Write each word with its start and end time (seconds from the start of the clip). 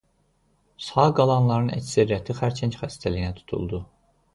Sağ 0.85 1.03
qalanların 1.21 1.71
əksəriyyəti 1.77 2.39
xərçəng 2.43 2.77
xəstəliyinə 2.83 3.33
tutuldu. 3.43 3.89